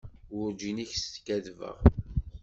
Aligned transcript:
Werǧin 0.35 0.77
i 0.83 0.85
k-skaddbeɣ. 0.91 1.77